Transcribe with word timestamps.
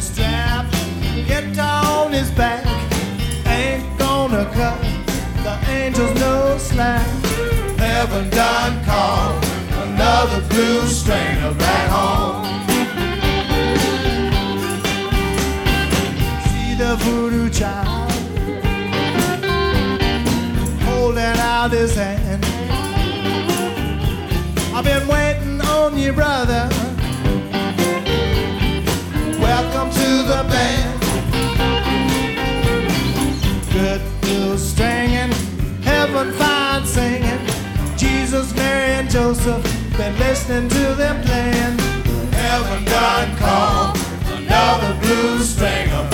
A 0.00 0.02
strap, 0.02 0.66
guitar 1.26 2.06
on 2.06 2.12
his 2.12 2.30
back. 2.30 2.64
Ain't 3.46 3.98
gonna 3.98 4.44
cut 4.54 4.80
the 5.44 5.54
angels 5.68 6.14
no 6.18 6.56
slack. 6.58 7.06
Heaven 7.78 8.30
done 8.30 8.84
called 8.84 9.44
another 9.84 10.40
blues 10.48 11.00
stringer 11.00 11.54
back 11.64 11.86
home. 11.96 12.46
See 16.46 16.74
the 16.82 16.96
voodoo 17.02 17.50
child 17.50 18.10
holding 20.86 21.38
out 21.52 21.72
his 21.72 21.94
hand. 21.94 22.19
Good 33.72 34.02
heaven 35.82 36.32
fine. 36.32 36.60
Jesus, 37.96 38.54
Mary, 38.54 38.92
and 38.94 39.10
Joseph 39.10 39.62
been 39.96 40.16
to 40.68 40.94
them. 40.94 41.16
Heaven 42.32 42.84
done 42.84 43.36
called 43.36 43.98
another 44.26 44.98
blues 45.00 45.50
stringer 45.50 46.08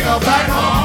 singer 0.00 0.20
back 0.20 0.48
home. 0.48 0.79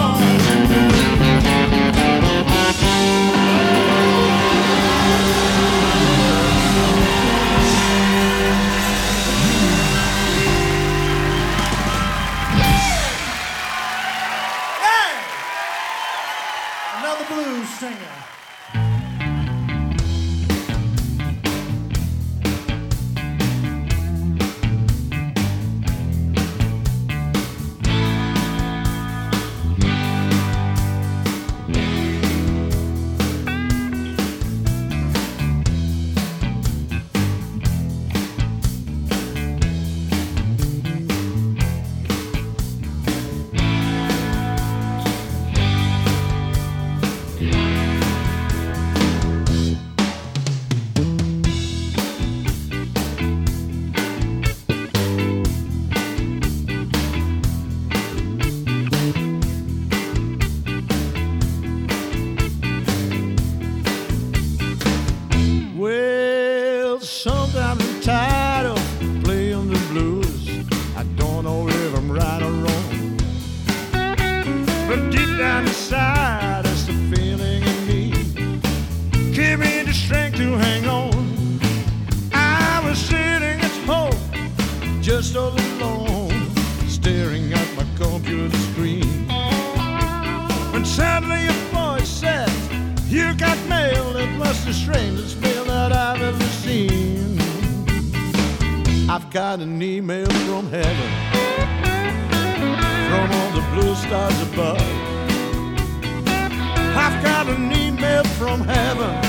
Heaven, 108.65 109.21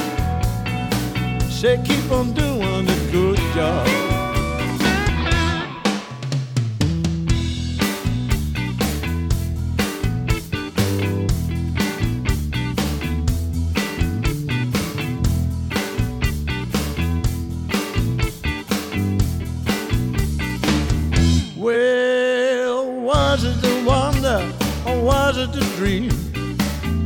say 1.50 1.80
keep 1.84 2.10
on 2.10 2.32
doing 2.32 2.88
a 2.88 3.12
good 3.12 3.38
job. 3.54 3.86
Well, 21.56 22.90
was 22.92 23.44
it 23.44 23.60
the 23.60 23.82
wonder 23.84 24.52
or 24.86 25.02
was 25.02 25.36
it 25.36 25.52
the 25.52 25.60
dream? 25.76 26.10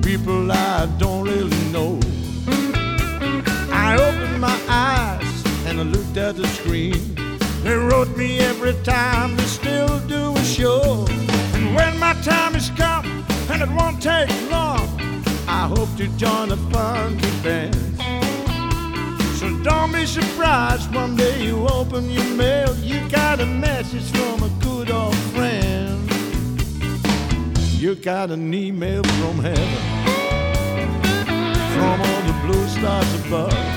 People 0.02 0.52
I 0.52 0.86
don't 0.98 1.24
really 1.24 1.59
at 6.16 6.36
the 6.36 6.46
screen. 6.48 7.14
They 7.62 7.74
wrote 7.74 8.16
me 8.16 8.38
every 8.38 8.74
time 8.82 9.36
they 9.36 9.44
still 9.44 10.00
do 10.08 10.34
a 10.36 10.44
show. 10.44 11.06
And 11.54 11.74
when 11.74 11.98
my 11.98 12.14
time 12.22 12.56
is 12.56 12.70
come, 12.70 13.24
and 13.50 13.62
it 13.62 13.68
won't 13.70 14.02
take 14.02 14.30
long, 14.50 14.88
I 15.46 15.66
hope 15.68 15.94
to 15.98 16.08
join 16.16 16.50
a 16.52 16.56
funky 16.56 17.30
band. 17.42 17.74
So 19.38 19.56
don't 19.62 19.92
be 19.92 20.06
surprised 20.06 20.92
one 20.94 21.16
day 21.16 21.44
you 21.44 21.66
open 21.68 22.10
your 22.10 22.30
mail, 22.34 22.74
you 22.76 23.00
got 23.08 23.40
a 23.40 23.46
message 23.46 24.10
from 24.10 24.42
a 24.42 24.50
good 24.60 24.90
old 24.90 25.16
friend. 25.34 26.10
You 27.78 27.94
got 27.94 28.30
an 28.30 28.52
email 28.52 29.02
from 29.02 29.38
heaven, 29.38 29.82
from 31.74 32.00
all 32.00 32.22
the 32.22 32.36
blue 32.46 32.66
stars 32.68 33.26
above. 33.26 33.69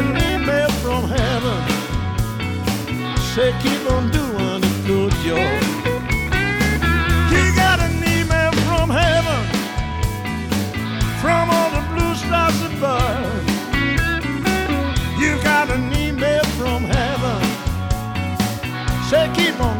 An 0.00 0.16
email 0.32 0.70
from 0.82 1.02
heaven. 1.08 1.60
Say 3.34 3.52
keep 3.62 3.84
on 3.90 4.10
doing 4.10 4.64
a 4.64 4.86
good 4.86 5.12
job. 5.26 5.60
You 7.32 7.44
got 7.54 7.80
an 7.80 7.96
email 8.16 8.52
from 8.66 8.88
heaven. 8.88 9.42
From 11.20 11.50
all 11.50 11.70
the 11.76 11.84
blue 11.92 12.14
stars 12.14 12.58
above. 12.72 13.44
You 15.20 15.32
got 15.42 15.70
an 15.70 15.92
email 15.94 16.44
from 16.58 16.84
heaven. 16.84 17.40
Say 19.10 19.30
keep 19.34 19.60
on 19.60 19.79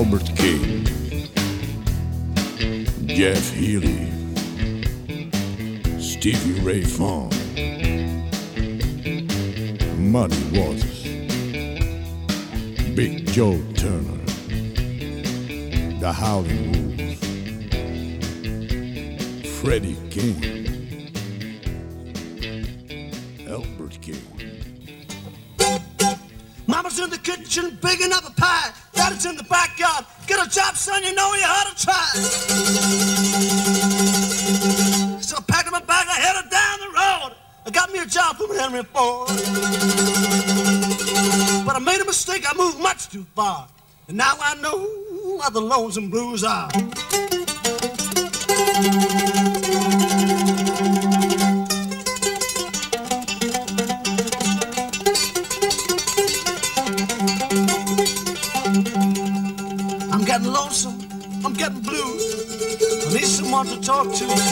Albert 0.00 0.34
King, 0.34 0.86
Jeff 3.06 3.52
Healey, 3.52 4.08
Stevie 6.00 6.58
Ray 6.62 6.84
Vaughan, 6.84 7.28
Muddy 10.10 10.42
Waters, 10.58 11.02
Big 12.96 13.26
Joe 13.26 13.60
Turner, 13.76 14.24
The 16.00 16.10
Howling 16.10 16.72
Wolves. 16.72 17.20
Freddie 19.60 19.98
King. 20.08 20.38
Albert 23.46 24.00
King. 24.00 24.24
Mama's 26.66 26.98
in 26.98 27.10
the 27.10 27.18
kitchen 27.18 27.78
baking 27.82 28.12
up 28.14 28.26
a 28.26 28.30
pie. 28.32 28.72
Daddy's 28.94 29.26
in 29.26 29.36
the 29.36 29.42
backyard. 29.42 29.69
Job, 30.50 30.76
son, 30.76 31.04
you 31.04 31.14
know 31.14 31.32
you 31.34 31.44
ought 31.44 31.76
to 31.76 31.84
try. 31.86 32.06
So 35.20 35.36
I 35.36 35.42
packed 35.46 35.70
my 35.70 35.78
bag, 35.78 36.08
I 36.08 36.14
headed 36.14 36.50
down 36.50 36.80
the 36.80 36.88
road. 36.88 37.36
I 37.66 37.70
got 37.70 37.92
me 37.92 38.00
a 38.00 38.06
job 38.06 38.36
from 38.36 38.56
Henry 38.56 38.82
Ford. 38.82 39.28
But 41.64 41.76
I 41.76 41.78
made 41.78 42.00
a 42.00 42.04
mistake, 42.04 42.44
I 42.48 42.56
moved 42.56 42.80
much 42.80 43.08
too 43.10 43.24
far. 43.36 43.68
And 44.08 44.16
now 44.16 44.34
I 44.40 44.56
know 44.56 44.88
what 45.36 45.52
the 45.52 45.60
lonesome 45.60 46.10
blues 46.10 46.42
are. 46.42 46.68
Talk 64.02 64.14
to. 64.14 64.49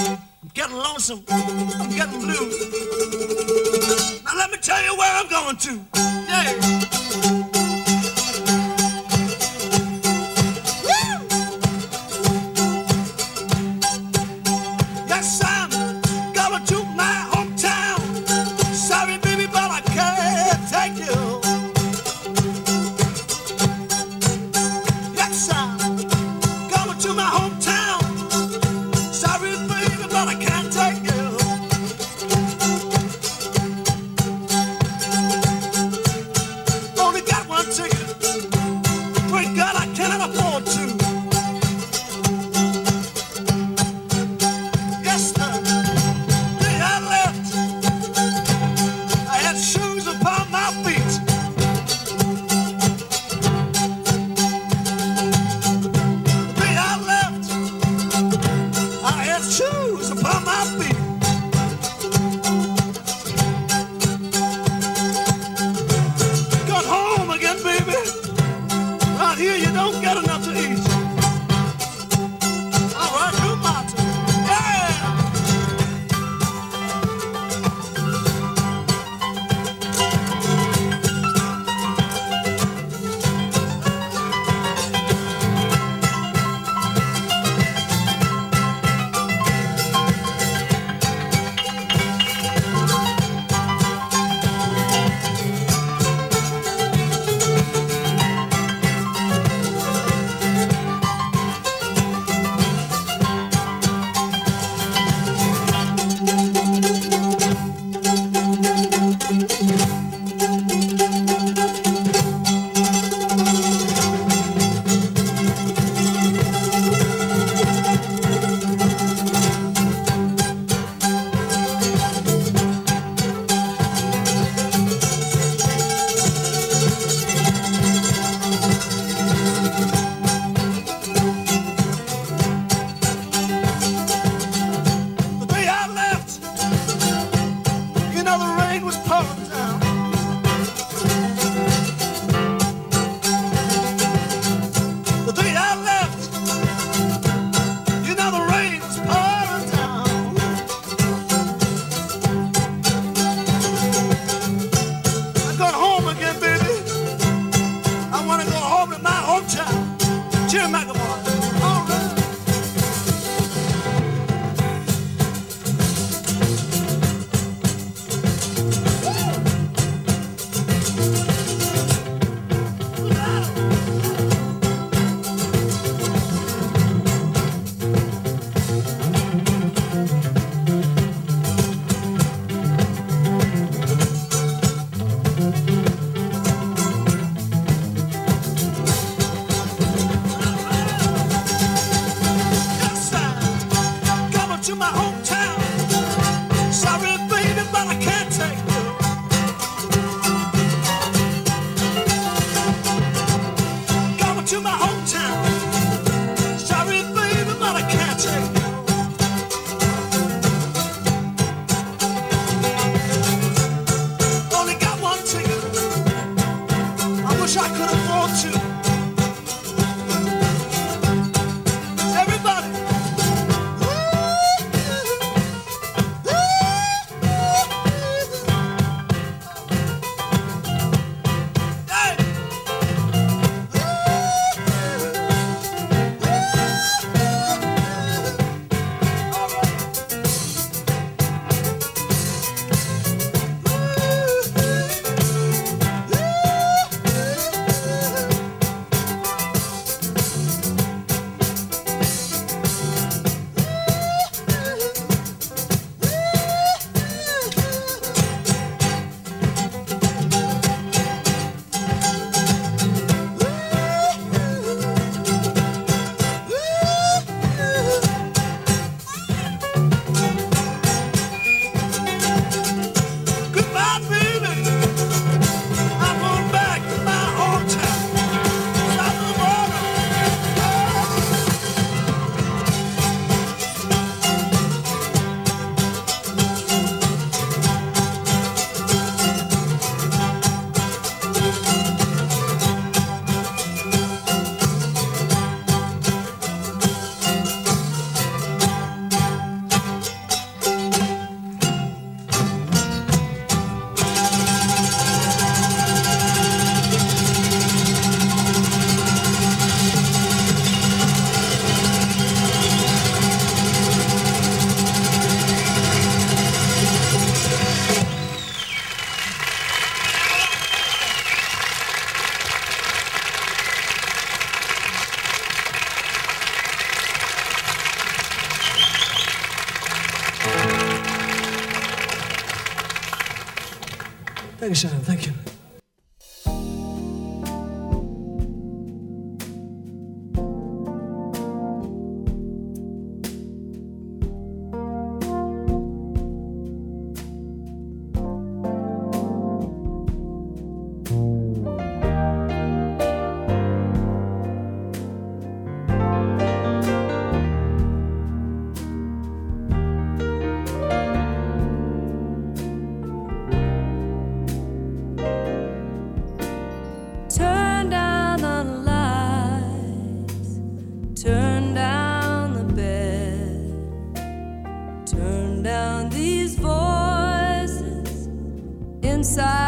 Inside 379.18 379.67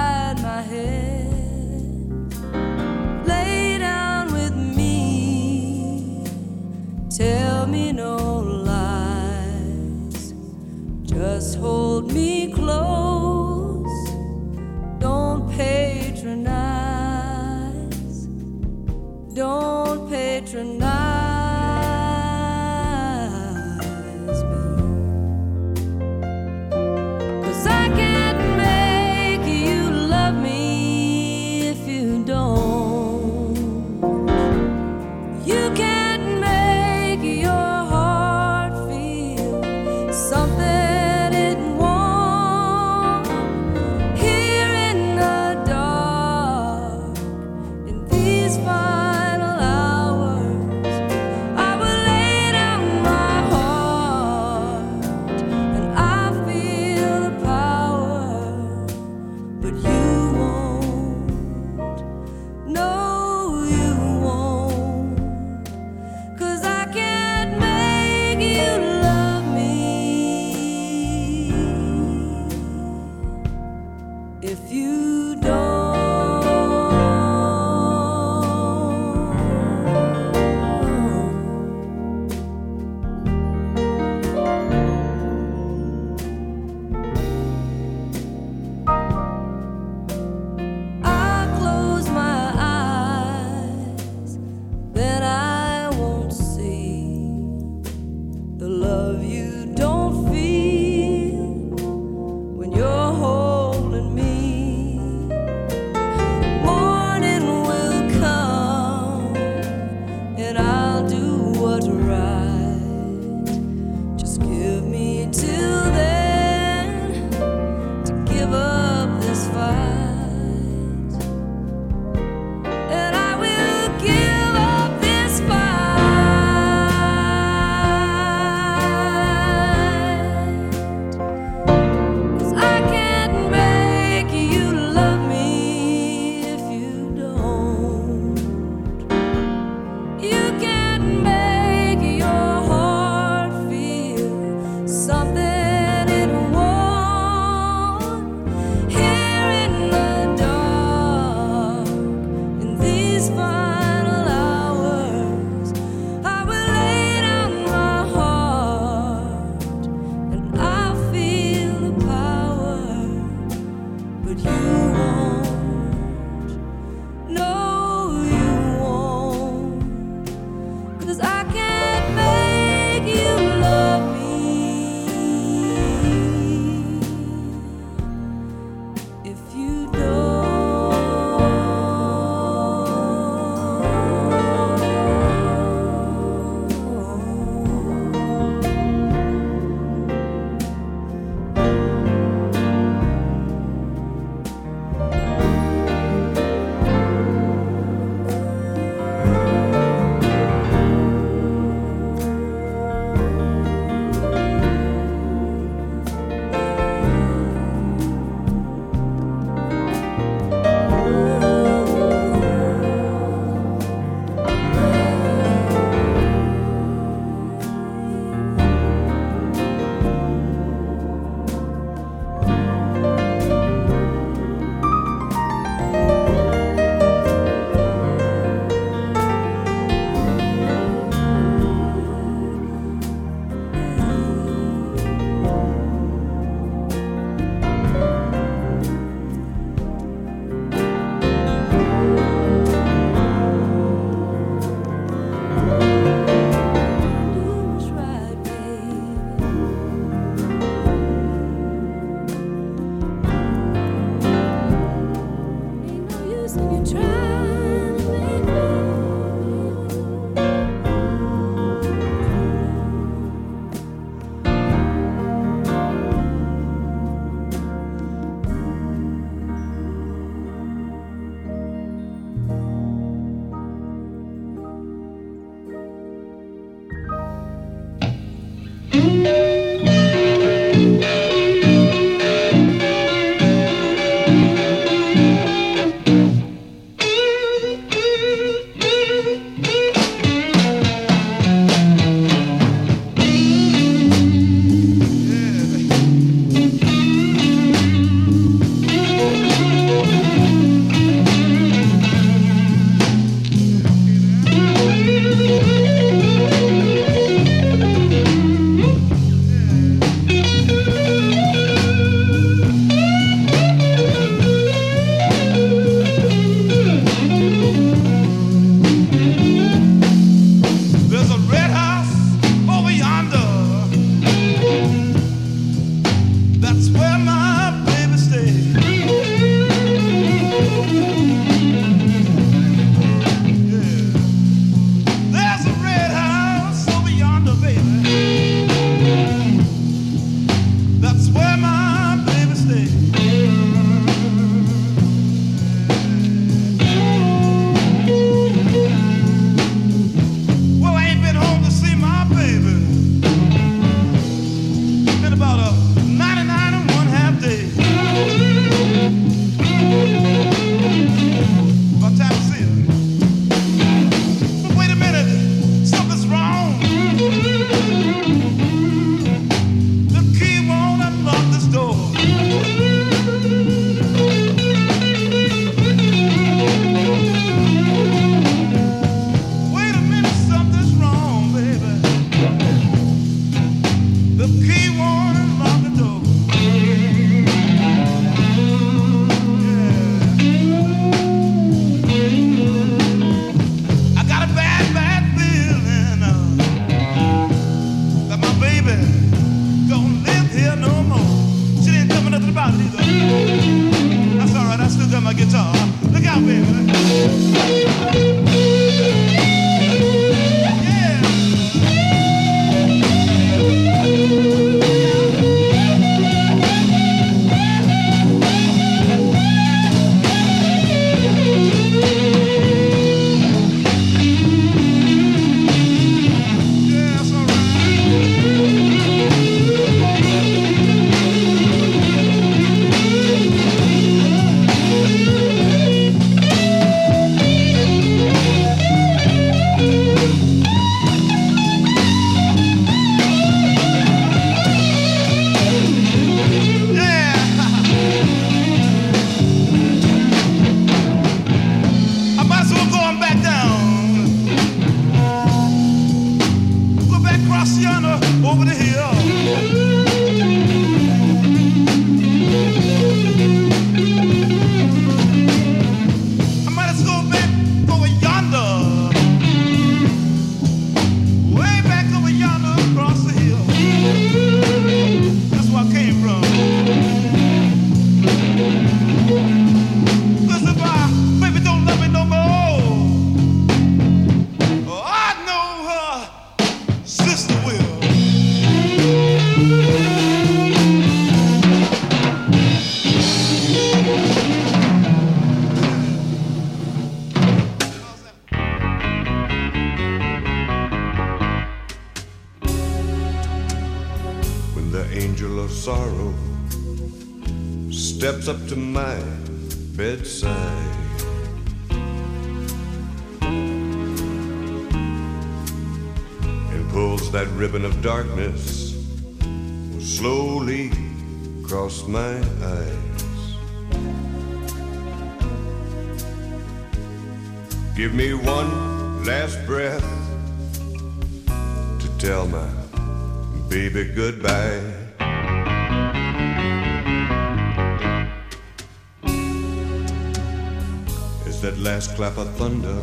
that 541.61 541.79
last 541.79 542.17
clap 542.17 542.39
of 542.39 542.49
thunder 542.57 543.03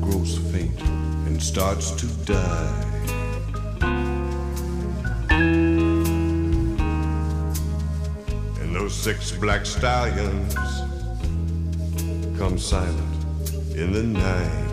grows 0.00 0.38
faint 0.50 0.80
and 1.26 1.40
starts 1.40 1.92
to 1.92 2.06
die. 2.24 2.84
And 8.60 8.74
those 8.74 8.92
six 8.92 9.30
black 9.30 9.66
stallions 9.66 10.54
come 12.36 12.58
silent 12.58 13.54
in 13.76 13.92
the 13.92 14.02
night. 14.02 14.70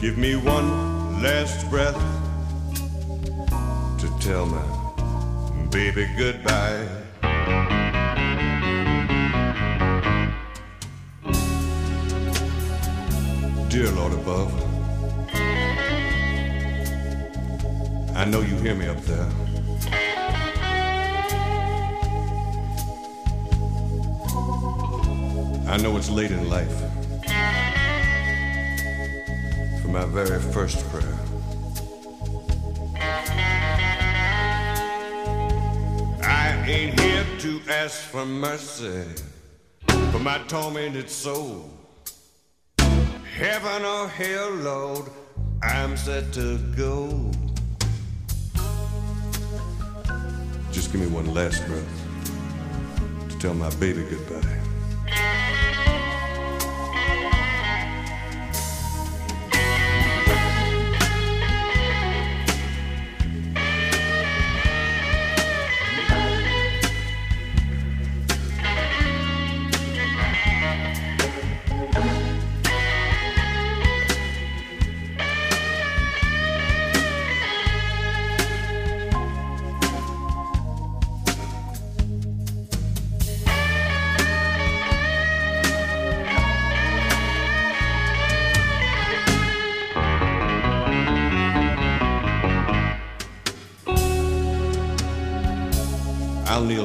Give 0.00 0.16
me 0.16 0.34
one 0.36 1.22
last 1.22 1.68
breath 1.68 2.00
to 3.98 4.18
tell 4.18 4.46
my 4.46 5.68
baby 5.70 6.08
goodbye. 6.16 7.07
Dear 13.68 13.90
Lord 13.90 14.14
above, 14.14 14.50
I 18.16 18.24
know 18.24 18.40
you 18.40 18.56
hear 18.56 18.74
me 18.74 18.86
up 18.86 18.96
there. 19.02 19.28
I 25.68 25.76
know 25.76 25.98
it's 25.98 26.08
late 26.08 26.30
in 26.30 26.48
life 26.48 26.74
for 29.82 29.88
my 29.88 30.06
very 30.06 30.40
first 30.40 30.82
prayer. 30.88 31.18
I 36.22 36.64
ain't 36.66 36.98
here 36.98 37.26
to 37.40 37.60
ask 37.68 38.00
for 38.00 38.24
mercy 38.24 39.04
for 40.10 40.18
my 40.20 40.38
tormented 40.48 41.10
soul. 41.10 41.77
Heaven 43.38 43.84
or 43.84 44.08
hell, 44.08 44.50
Lord, 44.50 45.04
I'm 45.62 45.96
set 45.96 46.32
to 46.32 46.58
go. 46.76 47.30
Just 50.72 50.90
give 50.90 51.00
me 51.00 51.06
one 51.06 51.32
last 51.32 51.64
breath 51.68 53.28
to 53.28 53.38
tell 53.38 53.54
my 53.54 53.70
baby 53.76 54.02
goodbye. 54.10 54.57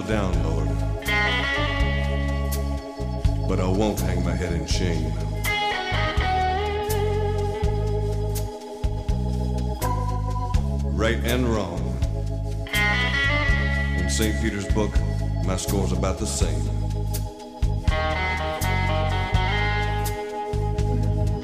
Down, 0.08 0.34
Lord. 0.44 0.68
But 3.48 3.60
I 3.60 3.68
won't 3.68 4.00
hang 4.00 4.24
my 4.24 4.34
head 4.34 4.54
in 4.54 4.66
shame. 4.66 5.14
Right 10.96 11.20
and 11.24 11.48
wrong. 11.48 11.80
In 13.98 14.10
St. 14.10 14.42
Peter's 14.42 14.68
book, 14.74 14.92
my 15.46 15.56
score's 15.58 15.92
about 15.92 16.18
the 16.18 16.28
same. 16.28 16.70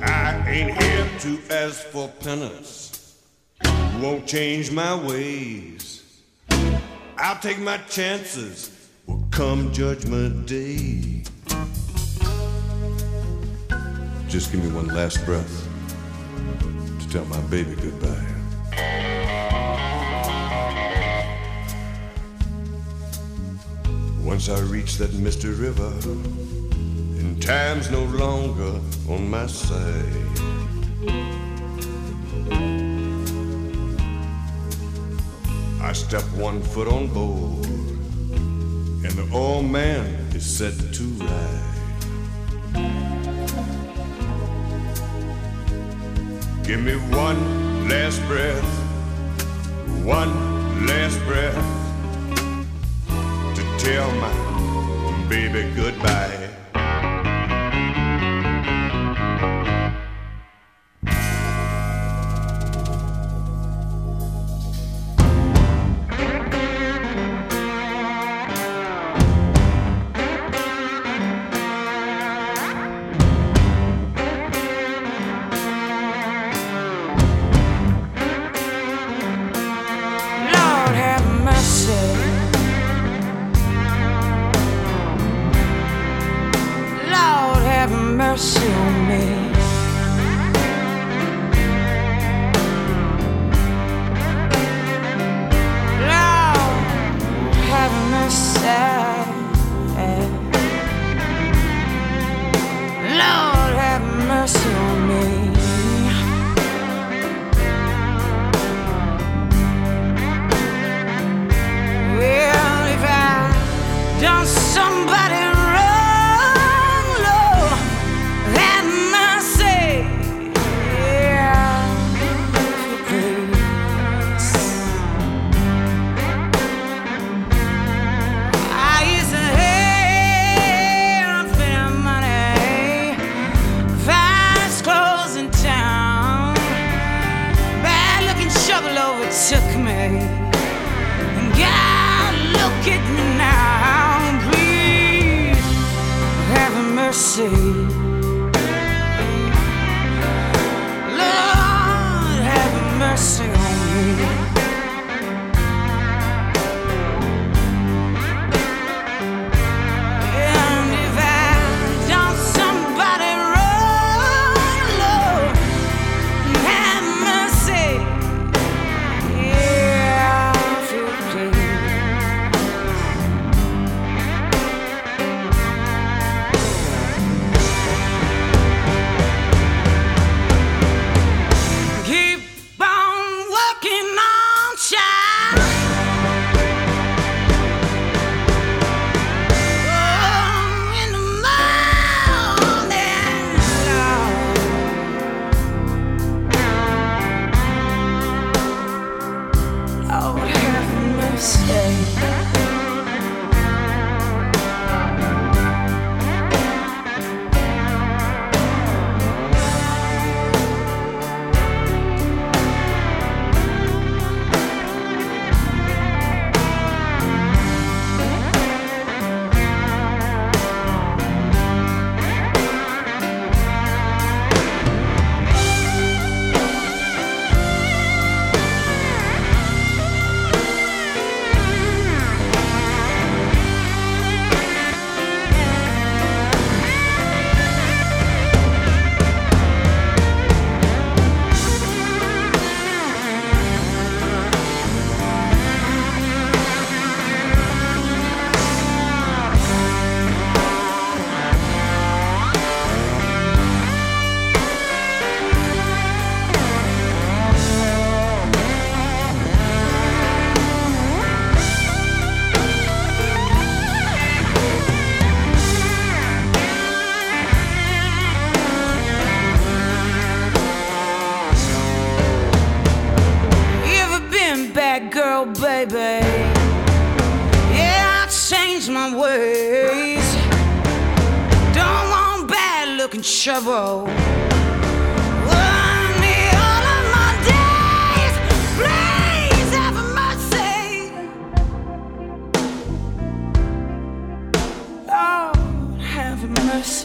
I 0.01 0.43
ain't 0.47 0.81
here 0.81 1.09
to 1.19 1.53
ask 1.53 1.81
for 1.87 2.07
penance. 2.07 3.21
Won't 4.01 4.25
change 4.27 4.71
my 4.71 4.95
ways. 4.95 5.88
I'll 7.21 7.37
take 7.37 7.59
my 7.59 7.77
chances. 7.89 8.71
Will 9.05 9.27
come 9.29 9.73
judgment 9.73 10.47
day. 10.47 11.23
Just 14.29 14.53
give 14.53 14.63
me 14.63 14.71
one 14.71 14.87
last 14.87 15.25
breath 15.25 15.67
to 17.01 17.09
tell 17.09 17.25
my 17.25 17.41
baby 17.49 17.75
goodbye. 17.75 18.25
Once 24.23 24.47
I 24.47 24.61
reach 24.61 24.95
that 24.95 25.11
misty 25.15 25.49
river, 25.49 25.91
and 27.19 27.41
time's 27.41 27.91
no 27.91 28.05
longer 28.05 28.79
on 29.09 29.29
my 29.29 29.45
side. 29.45 30.48
I 35.89 35.93
step 35.93 36.21
one 36.37 36.61
foot 36.61 36.87
on 36.87 37.07
board, 37.07 37.65
and 37.65 39.11
the 39.11 39.27
old 39.33 39.65
man 39.65 40.05
is 40.35 40.45
set 40.45 40.75
to 40.93 41.03
ride. 41.03 41.73
Give 46.63 46.79
me 46.79 46.93
one 46.93 47.89
last 47.89 48.21
breath, 48.27 48.69
one 50.05 50.85
last 50.85 51.17
breath 51.25 51.55
to 53.55 53.63
tell 53.79 54.11
my 54.11 55.25
baby 55.27 55.73
goodbye. 55.75 56.38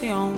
canción. 0.00 0.34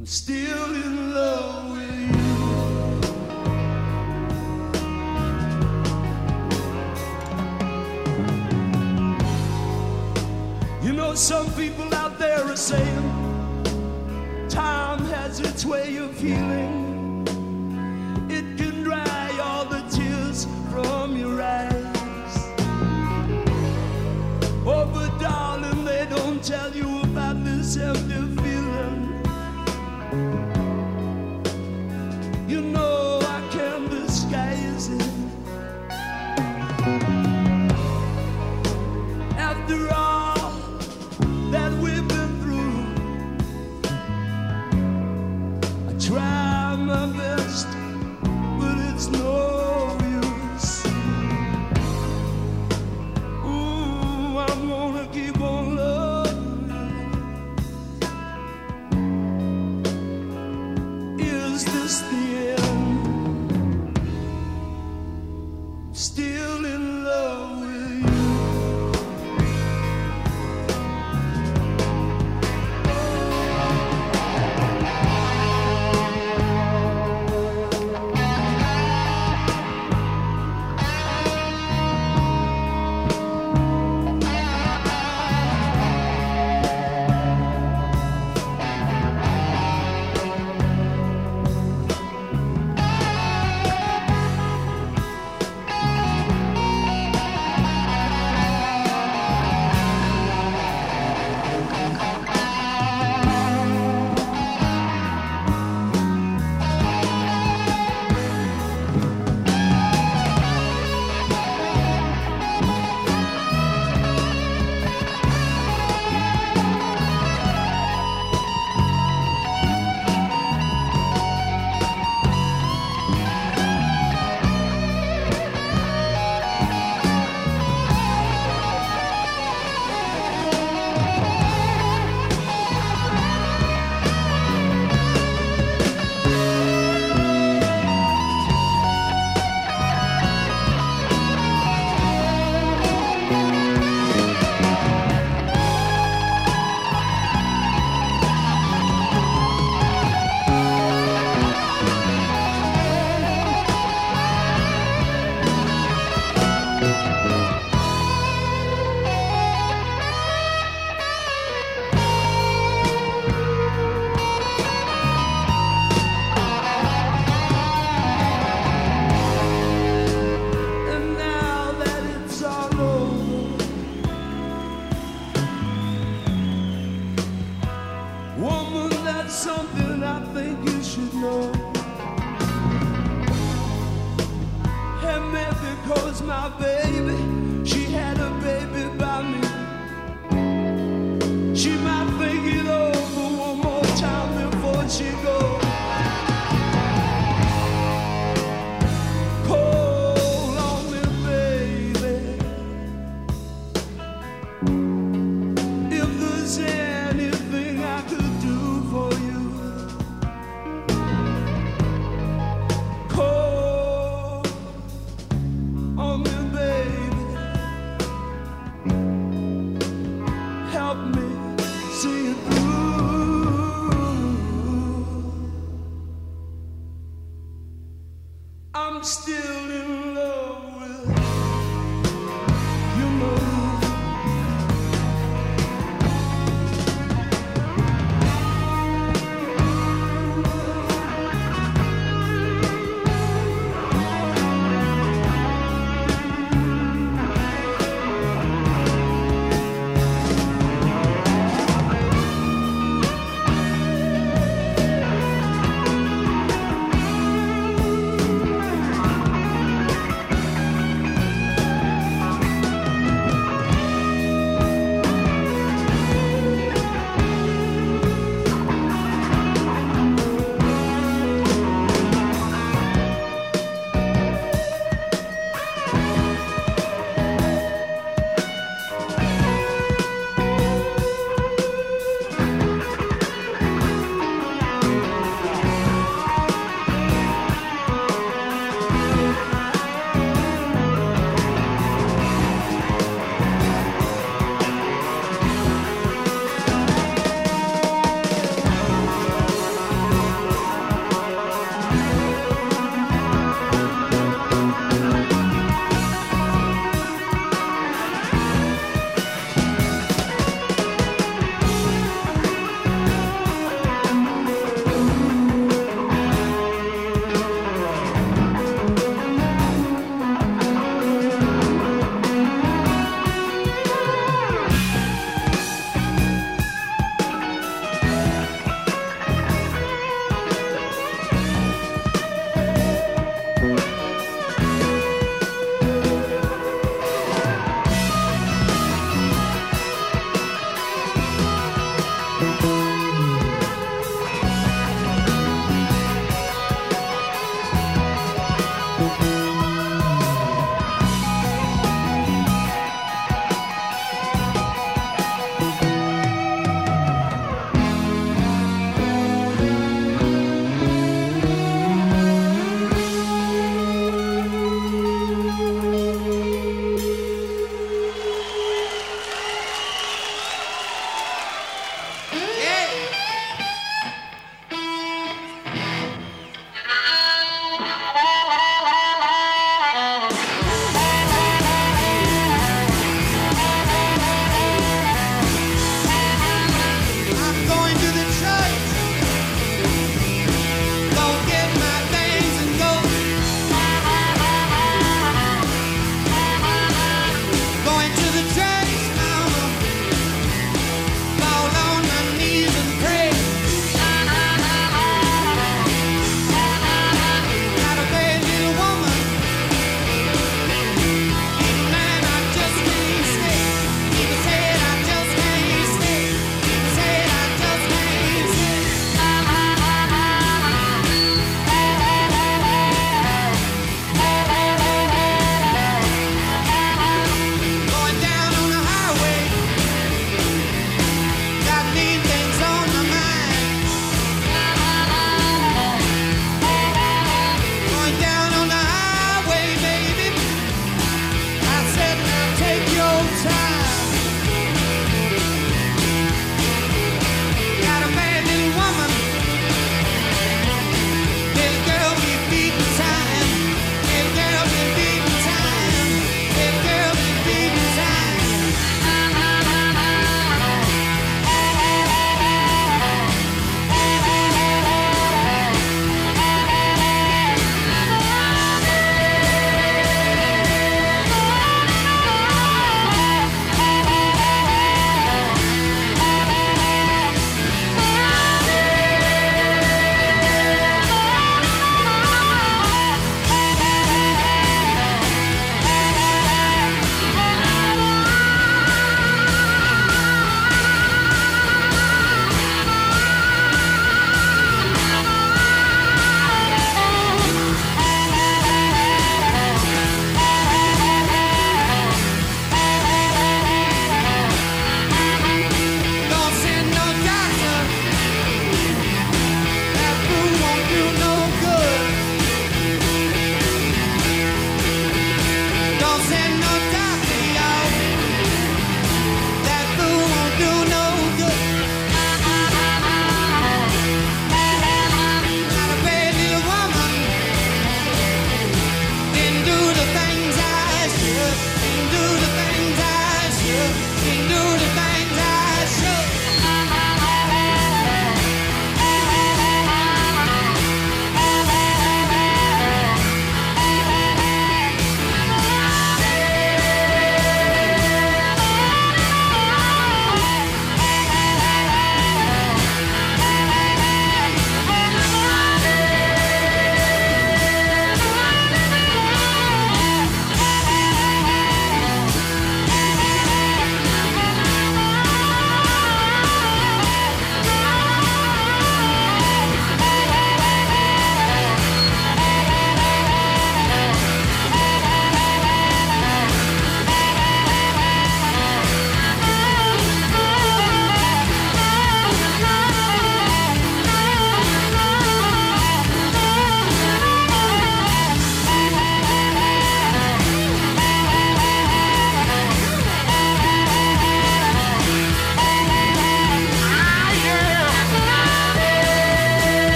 I'm 0.00 0.06
still 0.06 0.74
in 0.74 1.12
love 1.12 1.72
with 1.72 1.92
you. 10.80 10.88
You 10.88 10.94
know, 10.94 11.14
some 11.14 11.52
people 11.52 11.94
out 11.94 12.18
there 12.18 12.42
are 12.42 12.56
saying 12.56 12.78
time 14.48 15.04
has 15.08 15.38
its 15.40 15.66
way 15.66 15.98
of 15.98 16.18
healing. 16.18 16.79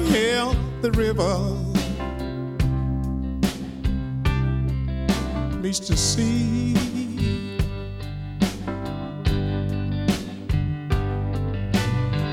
Here 0.00 0.50
the 0.82 0.90
river. 0.92 1.38
Meets 5.60 5.88
the 5.88 5.96
sea. 5.96 6.74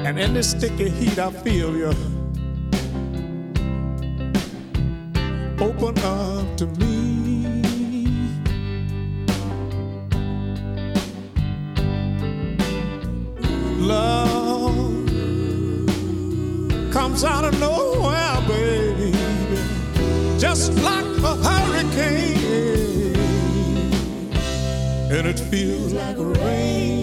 And 0.05 0.20
in 0.20 0.34
this 0.34 0.51
sticky 0.51 0.89
heat, 0.89 1.18
I 1.18 1.32
feel 1.32 1.76
you. 1.76 1.93
Open 5.59 5.97
up 5.99 6.12
it 25.34 25.40
feels 25.40 25.94
like 25.94 26.16
rain, 26.18 27.03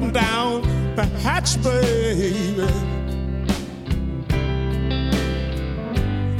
button 0.00 0.12
down 0.12 0.62
the 0.96 1.04
hatch, 1.20 1.62
baby. 1.62 2.66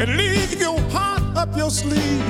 and 0.01 0.17
leave 0.17 0.59
your 0.59 0.81
heart 0.91 1.23
up 1.37 1.55
your 1.57 1.71
sleeve. 1.71 2.30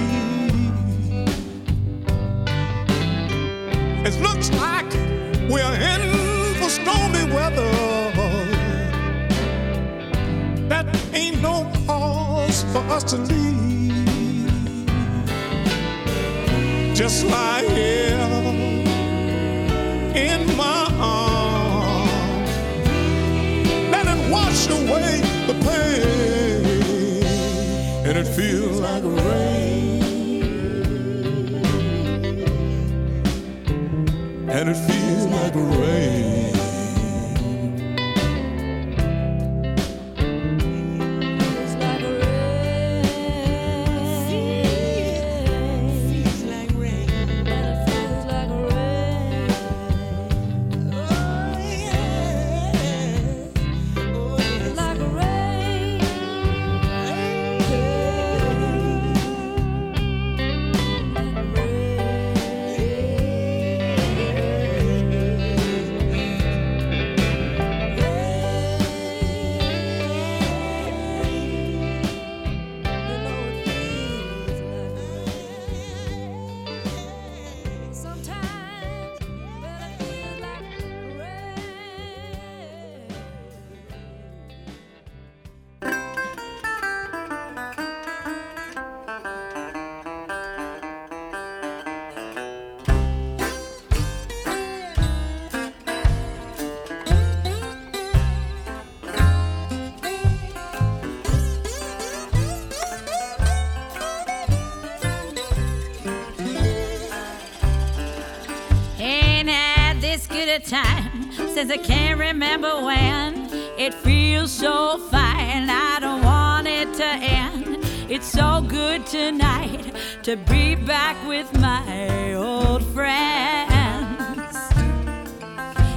A 110.51 110.59
time 110.59 111.31
since 111.55 111.71
I 111.71 111.77
can't 111.77 112.19
remember 112.19 112.83
when. 112.85 113.49
It 113.79 113.95
feels 113.95 114.51
so 114.51 114.99
fine, 114.99 115.71
I 115.71 115.99
don't 116.01 116.25
want 116.25 116.67
it 116.67 116.93
to 116.95 117.05
end. 117.05 117.79
It's 118.11 118.27
so 118.27 118.61
good 118.67 119.07
tonight 119.07 119.95
to 120.25 120.37
be 120.37 120.75
back 120.75 121.17
with 121.29 121.49
my 121.61 122.35
old 122.35 122.85
friends. 122.87 124.57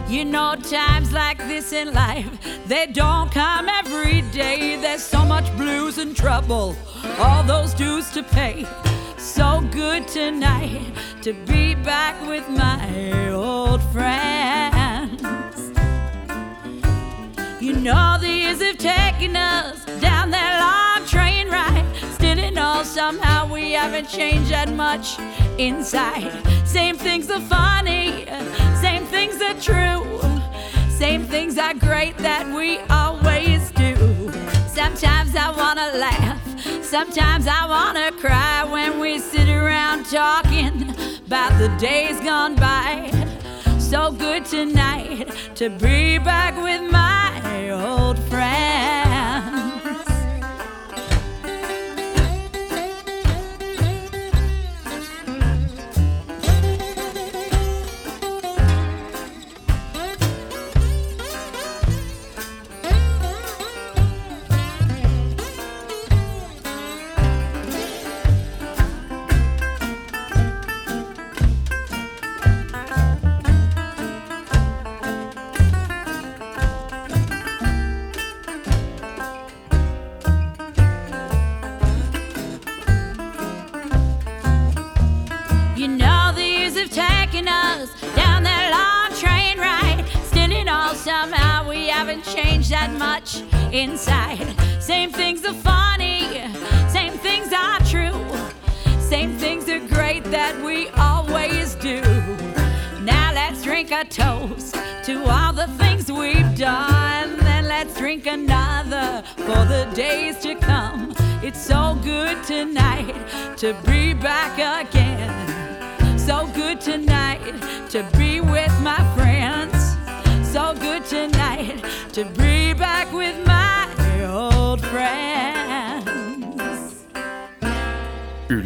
You 0.08 0.24
know, 0.24 0.56
times 0.56 1.12
like 1.12 1.40
this 1.40 1.74
in 1.74 1.92
life, 1.92 2.30
they 2.68 2.86
don't 2.86 3.32
come 3.32 3.68
every 3.68 4.22
day. 4.22 4.78
There's 4.80 5.02
so 5.02 5.26
much 5.26 5.52
blues 5.58 5.98
and 5.98 6.16
trouble, 6.16 6.76
all 7.18 7.44
those 7.44 7.74
dues 7.74 8.12
to 8.12 8.22
pay. 8.22 8.68
So 9.18 9.62
good 9.72 10.08
tonight 10.08 10.94
to 11.24 11.34
be 11.34 11.74
back 11.74 12.22
with 12.28 12.48
my 12.50 13.32
old 13.32 13.82
friends. 13.92 14.43
You 17.84 17.92
know 17.92 18.18
the 18.18 18.30
years 18.30 18.62
have 18.62 18.78
taken 18.78 19.36
us 19.36 19.84
down 20.00 20.32
that 20.32 20.54
long 20.64 21.06
train 21.06 21.50
ride. 21.50 21.84
Still 22.14 22.40
in 22.40 22.58
all, 22.58 22.86
somehow 22.86 23.52
we 23.52 23.74
haven't 23.74 24.08
changed 24.08 24.52
that 24.52 24.70
much 24.72 25.20
inside. 25.60 26.32
Same 26.66 26.96
things 26.96 27.30
are 27.30 27.42
funny, 27.42 28.26
same 28.80 29.04
things 29.08 29.42
are 29.42 29.60
true. 29.60 30.02
Same 30.92 31.26
things 31.26 31.58
are 31.58 31.74
great 31.74 32.18
that 32.20 32.48
we 32.56 32.80
always 32.90 33.70
do. 33.72 33.98
Sometimes 34.66 35.36
I 35.36 35.52
wanna 35.52 35.98
laugh, 35.98 36.42
sometimes 36.86 37.48
I 37.48 37.66
wanna 37.68 38.14
cry 38.14 38.64
when 38.64 38.98
we 38.98 39.20
sit 39.20 39.50
around 39.50 40.06
talking 40.06 40.90
about 41.28 41.60
the 41.60 41.68
days 41.82 42.18
gone 42.22 42.56
by. 42.56 43.12
So 43.78 44.12
good 44.12 44.46
tonight 44.46 45.30
to 45.54 45.70
be 45.70 46.18
back 46.18 46.53
old 48.04 48.20
friends. 48.30 48.63